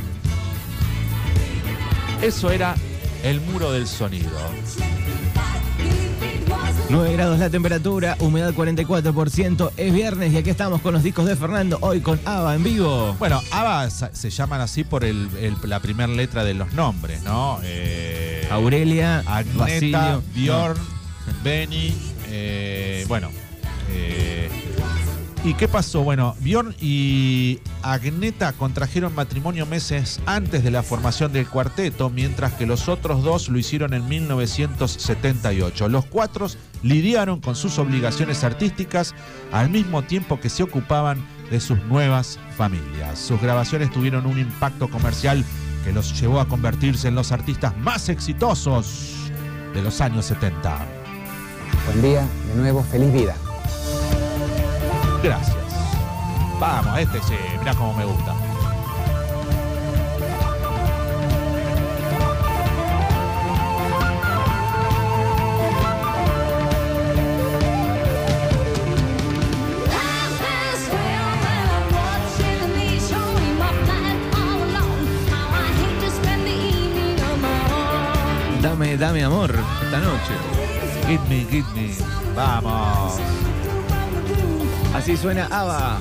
Eso 2.22 2.52
era 2.52 2.76
el 3.24 3.42
muro 3.42 3.72
del 3.72 3.88
sonido. 3.88 4.30
9 6.90 7.14
grados 7.14 7.38
la 7.40 7.50
temperatura, 7.50 8.16
humedad 8.20 8.54
44%. 8.54 9.72
Es 9.76 9.94
viernes 9.94 10.32
y 10.34 10.38
aquí 10.38 10.50
estamos 10.50 10.82
con 10.82 10.94
los 10.94 11.04
discos 11.04 11.26
de 11.26 11.36
Fernando. 11.36 11.78
Hoy 11.82 12.00
con 12.00 12.20
Ava 12.26 12.56
en 12.56 12.64
vivo. 12.64 13.14
Bueno, 13.20 13.42
ABBA 13.52 13.90
se 13.90 14.30
llaman 14.30 14.62
así 14.62 14.84
por 14.86 15.04
el- 15.04 15.30
el- 15.40 15.58
la 15.64 15.80
primera 15.82 16.12
letra 16.12 16.44
de 16.46 16.54
los 16.54 16.72
nombres, 16.74 17.22
¿no? 17.24 17.60
Eh, 17.64 18.48
Aurelia, 18.50 19.20
Agneta, 19.26 19.58
Basilio. 19.60 20.24
Bjorn, 20.34 20.78
Benny, 21.44 21.94
eh, 22.30 23.06
bueno. 23.08 23.30
eh, 23.90 24.50
¿Y 25.44 25.54
qué 25.54 25.68
pasó? 25.68 26.04
Bueno, 26.04 26.36
Bjorn 26.42 26.76
y 26.82 27.60
Agneta 27.82 28.54
contrajeron 28.54 29.16
matrimonio 29.16 29.66
meses 29.66 30.20
antes 30.26 30.64
de 30.64 30.72
la 30.72 30.84
formación 30.84 31.32
del 31.32 31.48
cuarteto, 31.48 32.10
mientras 32.10 32.54
que 32.54 32.66
los 32.66 32.90
otros 32.90 33.24
dos 33.24 33.48
lo 33.48 33.58
hicieron 33.58 33.94
en 33.94 34.08
1978. 34.10 35.88
Los 35.90 36.06
cuatro 36.06 36.48
lidiaron 36.84 37.40
con 37.40 37.56
sus 37.56 37.80
obligaciones 37.80 38.44
artísticas 38.44 39.14
al 39.52 39.70
mismo 39.70 40.02
tiempo 40.02 40.40
que 40.40 40.50
se 40.50 40.64
ocupaban 40.64 41.24
de 41.50 41.60
sus 41.60 41.82
nuevas 41.84 42.40
familias. 42.58 43.20
Sus 43.20 43.42
grabaciones 43.42 43.92
tuvieron 43.92 44.26
un 44.26 44.40
impacto 44.40 44.90
comercial 44.90 45.46
que 45.86 45.94
los 45.94 46.20
llevó 46.20 46.42
a 46.42 46.48
convertirse 46.48 47.08
en 47.08 47.16
los 47.16 47.32
artistas 47.32 47.78
más 47.78 48.10
exitosos 48.10 49.32
de 49.74 49.82
los 49.82 50.02
años 50.02 50.26
70. 50.26 50.86
Buen 51.86 52.02
día, 52.02 52.28
de 52.50 52.56
nuevo, 52.56 52.84
feliz 52.84 53.14
vida. 53.14 53.36
Gracias. 55.24 55.58
Vamos, 56.60 57.00
este 57.00 57.22
sí, 57.22 57.36
mirá 57.60 57.74
cómo 57.76 57.94
me 57.94 58.06
gusta. 58.06 58.34
Dame, 78.62 78.98
dame 78.98 79.24
amor 79.24 79.56
esta 79.82 80.00
noche. 80.00 80.34
Give 81.08 81.20
me, 81.30 81.46
give 81.50 81.68
me. 81.74 81.96
Vamos. 82.36 83.20
Así 84.98 85.16
suena 85.16 85.46
Ava 85.52 86.00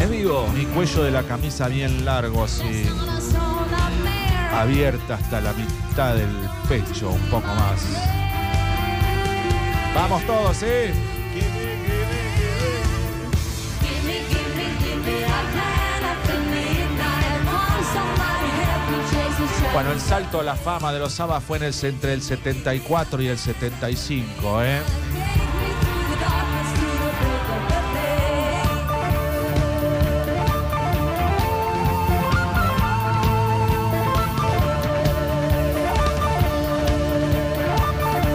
en 0.00 0.10
vivo. 0.10 0.48
Mi 0.54 0.64
cuello 0.64 1.04
de 1.04 1.10
la 1.10 1.24
camisa 1.24 1.68
bien 1.68 2.06
largo, 2.06 2.44
así, 2.44 2.88
abierta 4.50 5.16
hasta 5.16 5.42
la 5.42 5.52
mitad 5.52 6.14
del 6.14 6.30
pecho, 6.66 7.10
un 7.10 7.20
poco 7.28 7.46
más. 7.48 7.82
Vamos 9.94 10.22
todos, 10.24 10.62
¿eh? 10.62 10.94
Bueno, 19.74 19.92
el 19.92 20.00
salto 20.00 20.40
a 20.40 20.44
la 20.44 20.56
fama 20.56 20.94
de 20.94 20.98
los 20.98 21.20
ABBA 21.20 21.40
fue 21.42 21.58
en 21.58 21.64
el, 21.64 21.74
entre 21.82 22.14
el 22.14 22.22
74 22.22 23.20
y 23.20 23.26
el 23.26 23.36
75, 23.36 24.62
¿eh? 24.62 24.80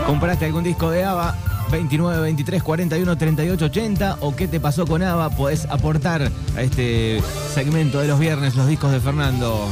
¿Compraste 0.10 0.46
algún 0.46 0.64
disco 0.64 0.90
de 0.90 1.04
Ava? 1.04 1.36
29, 1.70 2.20
23, 2.22 2.64
41, 2.64 3.16
38, 3.16 3.66
80 3.66 4.18
o 4.22 4.36
qué 4.36 4.48
te 4.48 4.60
pasó 4.60 4.88
con 4.88 5.04
Ava? 5.04 5.30
Podés 5.30 5.66
aportar 5.66 6.32
a 6.56 6.62
este 6.64 7.22
segmento 7.54 8.00
de 8.00 8.08
los 8.08 8.20
viernes 8.20 8.56
los 8.56 8.68
discos 8.68 8.92
de 8.92 9.00
Fernando. 9.00 9.68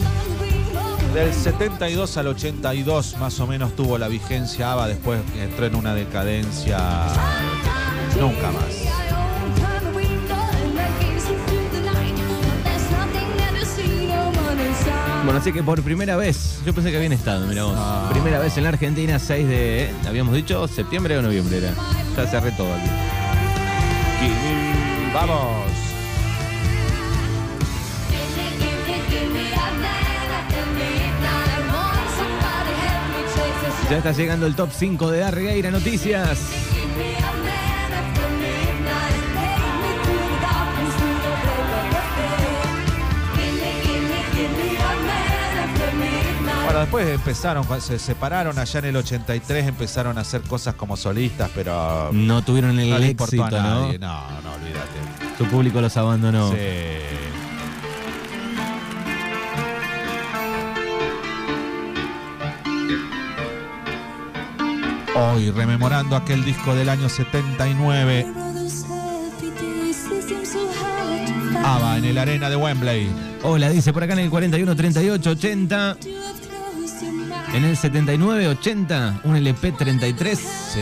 Del 1.16 1.34
72 1.34 2.18
al 2.18 2.28
82 2.28 3.18
más 3.18 3.40
o 3.40 3.48
menos 3.48 3.76
tuvo 3.76 3.98
la 3.98 4.08
vigencia 4.10 4.74
ABBA, 4.74 4.88
después 4.90 5.22
entró 5.42 5.66
en 5.66 5.76
una 5.76 5.96
decadencia 5.96 6.78
nunca 8.22 8.52
más. 8.52 8.87
Bueno, 15.28 15.42
así 15.42 15.52
que 15.52 15.62
por 15.62 15.84
primera 15.84 16.16
vez, 16.16 16.62
yo 16.66 16.74
pensé 16.74 16.90
que 16.90 16.96
habían 16.96 17.12
estado, 17.12 17.46
mira 17.48 17.64
vos. 17.64 17.74
Ah. 17.76 18.08
Primera 18.14 18.40
vez 18.40 18.56
en 18.56 18.64
la 18.64 18.70
Argentina, 18.70 19.20
6 19.20 19.46
de, 19.46 19.90
habíamos 20.08 20.34
dicho, 20.34 20.66
septiembre 20.70 21.18
o 21.18 21.22
noviembre 21.22 21.58
era. 21.58 21.74
Ya 22.16 22.28
cerré 22.28 22.54
todo 22.54 22.74
aquí. 22.74 22.88
Vamos. 25.14 25.68
Ya 33.90 33.98
está 33.98 34.14
llegando 34.14 34.48
el 34.48 34.56
top 34.56 34.70
5 34.72 35.12
de 35.12 35.20
Darregueira 35.20 35.72
Noticias. 35.72 36.40
Después 46.80 47.08
empezaron, 47.08 47.66
se 47.82 47.98
separaron 47.98 48.58
allá 48.60 48.80
en 48.80 48.86
el 48.86 48.96
83, 48.98 49.68
empezaron 49.68 50.18
a 50.18 50.22
hacer 50.22 50.42
cosas 50.42 50.76
como 50.76 50.96
solistas, 50.96 51.50
pero. 51.54 52.12
No 52.14 52.44
tuvieron 52.44 52.80
el 52.80 52.90
no 52.90 52.96
a 52.96 53.00
nadie. 53.52 54.00
¿no? 54.00 54.42
No, 54.42 54.54
olvídate. 54.54 55.38
Su 55.38 55.46
público 55.46 55.82
los 55.82 55.98
abandonó. 55.98 56.52
Hoy, 65.16 65.50
rememorando 65.50 66.16
aquel 66.16 66.46
disco 66.46 66.76
del 66.76 66.90
año 66.90 67.10
79. 67.10 68.28
ABBA 71.64 71.98
en 71.98 72.06
el 72.06 72.18
arena 72.18 72.50
de 72.50 72.56
Wembley. 72.56 73.10
Hola, 73.44 73.70
dice 73.70 73.92
por 73.92 74.04
acá 74.04 74.14
en 74.14 74.20
el 74.20 74.30
41 74.30 74.76
38 74.76 75.30
80. 75.32 75.98
En 77.58 77.66
el 77.66 77.76
79 77.76 78.48
80, 78.50 79.22
un 79.24 79.36
LP 79.36 79.72
33. 79.72 80.38
Sí, 80.40 80.80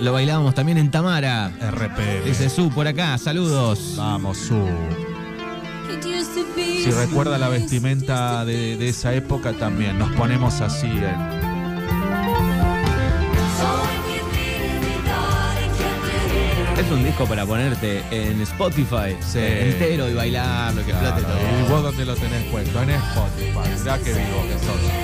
Lo 0.00 0.12
bailábamos 0.12 0.52
también 0.52 0.76
en 0.78 0.90
Tamara. 0.90 1.52
RPM. 1.60 2.24
Dice 2.24 2.50
Su 2.50 2.68
por 2.70 2.88
acá, 2.88 3.16
saludos. 3.16 3.94
Vamos, 3.96 4.38
Su. 4.38 4.58
Si 6.82 6.90
recuerda 6.90 7.38
la 7.38 7.48
vestimenta 7.48 8.44
de, 8.44 8.76
de 8.76 8.88
esa 8.88 9.14
época 9.14 9.52
también, 9.52 9.96
nos 9.96 10.10
ponemos 10.16 10.60
así 10.60 10.88
en... 10.88 11.44
Es 16.76 16.90
un 16.90 17.04
disco 17.04 17.24
para 17.24 17.46
ponerte 17.46 18.02
en 18.10 18.40
Spotify 18.42 19.16
Sí. 19.20 19.38
eh, 19.38 19.70
entero 19.72 20.08
y 20.10 20.14
bailarlo, 20.14 20.84
que 20.84 20.90
Claro, 20.90 21.08
explote 21.18 21.38
¿Y 21.40 21.62
todo. 21.64 21.68
vos 21.76 21.82
dónde 21.84 22.04
lo 22.04 22.16
tenés 22.16 22.42
puesto? 22.50 22.82
En 22.82 22.90
Spotify. 22.90 23.70
Mirá 23.80 23.98
que 23.98 24.12
vivo 24.12 24.42
que 24.48 24.58
sos. 24.66 25.03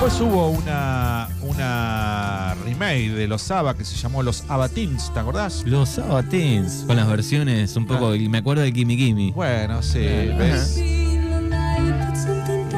Después 0.00 0.20
hubo 0.20 0.50
una, 0.50 1.28
una 1.40 2.54
remake 2.64 3.10
de 3.10 3.26
los 3.26 3.50
ABBA 3.50 3.74
que 3.74 3.84
se 3.84 3.96
llamó 3.96 4.22
Los 4.22 4.44
ABBA 4.46 4.68
Teens, 4.68 5.12
¿te 5.12 5.18
acordás? 5.18 5.64
Los 5.66 5.88
Sabatins, 5.88 6.84
con 6.86 6.94
las 6.94 7.08
versiones 7.08 7.74
un 7.74 7.84
poco, 7.84 8.14
y 8.14 8.28
me 8.28 8.38
acuerdo 8.38 8.62
de 8.62 8.72
Kimi 8.72 8.96
Kimi, 8.96 9.32
Bueno, 9.32 9.82
sí. 9.82 9.98
¿ves? 9.98 10.76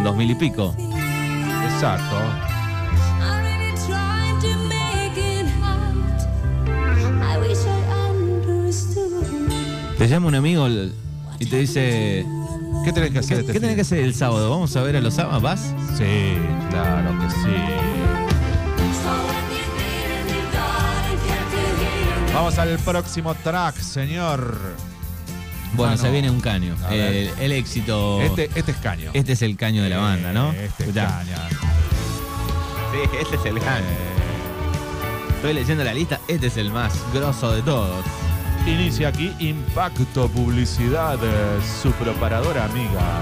dos 0.03 0.17
mil 0.17 0.31
y 0.31 0.35
pico. 0.35 0.75
Exacto. 1.75 2.17
Te 9.99 10.09
llama 10.09 10.29
un 10.29 10.35
amigo 10.37 10.67
y 11.39 11.45
te 11.45 11.59
dice, 11.59 12.25
¿Qué 12.83 12.93
tenés 12.95 13.11
que 13.11 13.19
hacer 13.19 13.37
¿qué, 13.37 13.41
este 13.43 13.53
qué 13.53 13.61
tenés 13.61 13.75
que 13.75 13.83
hacer 13.83 13.99
el 13.99 14.15
sábado? 14.15 14.49
¿Vamos 14.49 14.75
a 14.75 14.83
ver 14.83 14.97
a 14.97 15.03
los 15.03 15.13
Sabas? 15.13 15.43
¿Vas? 15.43 15.75
Sí, 15.99 16.05
claro 16.71 17.19
que 17.19 17.31
sí. 17.31 17.57
Vamos 22.35 22.59
al 22.59 22.79
próximo 22.79 23.35
track, 23.35 23.77
señor. 23.77 24.57
Bueno, 25.75 25.93
Mano, 25.93 26.03
se 26.03 26.11
viene 26.11 26.31
un 26.31 26.41
caño. 26.41 26.75
El, 26.91 27.31
el 27.39 27.53
éxito. 27.53 28.21
Este, 28.23 28.51
este 28.55 28.73
es 28.73 28.77
caño. 28.79 29.11
Este 29.13 29.33
es 29.33 29.43
el 29.43 29.57
caño 29.57 29.83
de 29.83 29.91
la 29.91 29.99
banda, 29.99 30.33
¿no? 30.33 30.53
Este 30.53 30.85
es 30.85 30.95
caña. 30.95 31.49
Sí, 32.93 33.17
este 33.21 33.37
es 33.37 33.45
el 33.45 33.59
caño. 33.61 33.87
Estoy 35.37 35.55
leyendo 35.55 35.85
la 35.85 35.95
lista, 35.95 36.21
este 36.29 36.49
es 36.49 36.57
el 36.57 36.71
más 36.71 36.93
grosso 37.15 37.53
de 37.53 37.63
todos. 37.63 38.05
Inicia 38.67 39.09
aquí 39.09 39.33
Impacto 39.39 40.29
Publicidad, 40.29 41.19
eh, 41.23 41.59
su 41.83 41.93
preparadora 41.93 42.67
amiga. 42.67 43.21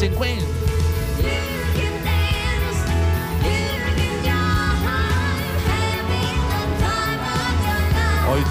Hoy 0.00 0.08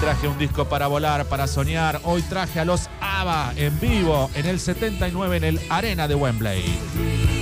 traje 0.00 0.28
un 0.28 0.38
disco 0.38 0.68
para 0.68 0.86
volar, 0.86 1.24
para 1.26 1.48
soñar. 1.48 2.00
Hoy 2.04 2.22
traje 2.22 2.60
a 2.60 2.64
los 2.64 2.88
ABBA 3.00 3.54
en 3.56 3.80
vivo 3.80 4.30
en 4.34 4.46
el 4.46 4.60
79 4.60 5.38
en 5.38 5.44
el 5.44 5.60
Arena 5.68 6.06
de 6.06 6.14
Wembley. 6.14 7.39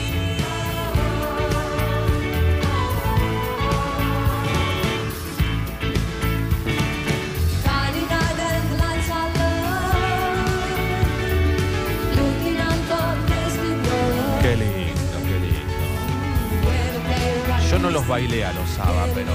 No 18.29 18.35
bailé 18.35 18.45
a 18.45 18.53
los 18.53 18.79
ABBA, 18.79 19.07
pero 19.15 19.33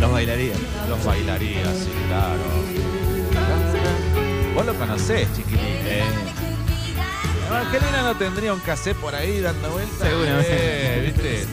Los 0.00 0.10
bailarías. 0.10 0.56
los 0.88 1.04
bailaría, 1.04 1.64
sí, 1.74 1.90
claro. 2.08 2.40
Vos 4.54 4.64
lo 4.64 4.74
conocés, 4.74 5.28
chiquilín. 5.36 5.60
Eh, 5.62 6.02
Evangelina 7.46 8.02
no 8.04 8.14
tendría 8.16 8.54
un 8.54 8.60
cassette 8.60 8.96
por 8.96 9.14
ahí 9.14 9.40
dando 9.40 9.70
vueltas. 9.70 10.08
Seguramente. 10.08 10.48
Eh, 10.50 11.12
¿Viste? 11.14 11.46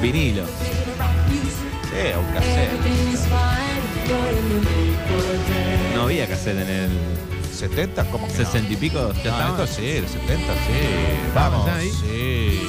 vinilo. 0.00 0.44
Sí, 0.46 2.18
un 2.18 2.32
cassette. 2.34 2.70
No 5.94 6.02
había 6.04 6.26
cassette 6.26 6.56
en 6.60 6.70
el 6.70 6.90
70, 7.54 8.04
como 8.06 8.26
que 8.28 8.32
no? 8.32 8.38
60 8.44 8.72
y 8.72 8.76
pico. 8.76 9.12
¿Ya 9.22 9.30
No, 9.30 9.38
estaba? 9.38 9.64
esto 9.64 9.66
sí, 9.66 9.90
el 9.90 10.08
70, 10.08 10.54
sí. 10.54 10.72
¿Estábamos 11.28 11.66
Vamos, 11.66 11.66
ya 11.66 11.76
ahí? 11.76 11.90
sí. 11.90 12.60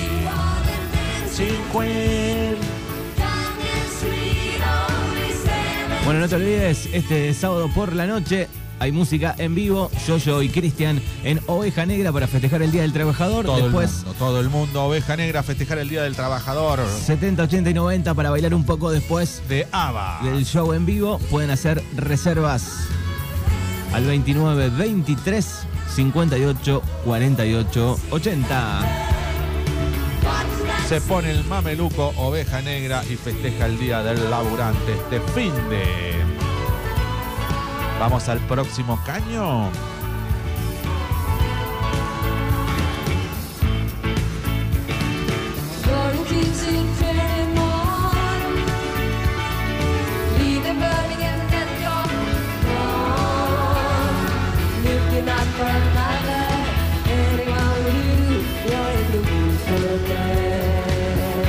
Bueno, 6.05 6.19
no 6.19 6.27
te 6.27 6.35
olvides, 6.35 6.89
este 6.91 7.33
sábado 7.33 7.69
por 7.73 7.93
la 7.93 8.05
noche 8.05 8.47
hay 8.79 8.91
música 8.91 9.35
en 9.37 9.53
vivo. 9.53 9.91
Yo-Yo 10.07 10.41
y 10.41 10.49
Cristian 10.49 10.99
en 11.23 11.39
Oveja 11.45 11.85
Negra 11.85 12.11
para 12.11 12.27
festejar 12.27 12.63
el 12.63 12.71
Día 12.71 12.81
del 12.81 12.91
Trabajador. 12.91 13.45
Todo 13.45 13.57
Después, 13.57 13.91
el 13.91 14.05
mundo, 14.05 14.15
todo 14.17 14.39
el 14.39 14.49
mundo, 14.49 14.83
oveja 14.83 15.15
negra, 15.15 15.43
festejar 15.43 15.77
el 15.77 15.87
Día 15.87 16.01
del 16.01 16.15
Trabajador 16.15 16.79
70, 17.05 17.43
80 17.43 17.69
y 17.69 17.73
90 17.75 18.13
para 18.15 18.31
bailar 18.31 18.55
un 18.55 18.65
poco 18.65 18.89
después 18.89 19.43
de 19.47 19.67
ABBA. 19.71 20.21
del 20.23 20.45
show 20.45 20.73
en 20.73 20.85
vivo. 20.85 21.19
Pueden 21.29 21.51
hacer 21.51 21.83
reservas 21.95 22.87
al 23.93 24.05
29 24.05 24.69
23 24.69 25.45
58 25.95 26.81
48 27.05 27.99
80. 28.09 29.10
Se 30.91 30.99
pone 30.99 31.31
el 31.31 31.45
mameluco 31.45 32.11
oveja 32.17 32.61
negra 32.61 33.01
y 33.09 33.15
festeja 33.15 33.65
el 33.65 33.79
Día 33.79 34.03
del 34.03 34.29
Laburante 34.29 34.91
este 34.91 35.21
fin 35.33 35.53
de... 35.69 36.15
Vamos 37.97 38.27
al 38.27 38.39
próximo 38.39 39.01
caño. 39.05 39.71